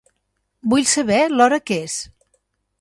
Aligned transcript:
Vull 0.73 0.87
saber 0.93 1.21
l'hora 1.37 1.63
que 1.69 1.81
és. 1.85 2.01